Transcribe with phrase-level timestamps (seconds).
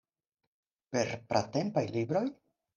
[0.97, 2.27] Per pratempaj libroj?